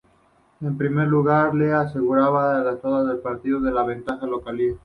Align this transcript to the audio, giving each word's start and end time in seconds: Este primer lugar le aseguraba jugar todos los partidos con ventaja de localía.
Este 0.59 0.71
primer 0.79 1.07
lugar 1.07 1.53
le 1.53 1.73
aseguraba 1.73 2.57
jugar 2.59 2.77
todos 2.77 3.07
los 3.07 3.19
partidos 3.19 3.61
con 3.71 3.85
ventaja 3.85 4.25
de 4.25 4.31
localía. 4.31 4.73